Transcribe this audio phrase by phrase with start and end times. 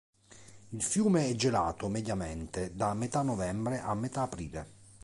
[0.69, 4.67] Il fiume è gelato, mediamente, da metà novembre a metà aprile.